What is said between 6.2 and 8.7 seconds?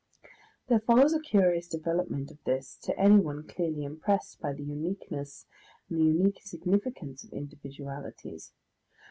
significance of individualities.